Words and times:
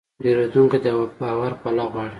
پیرودونکی 0.21 0.77
د 0.83 0.87
باور 1.21 1.51
پله 1.61 1.85
غواړي. 1.91 2.09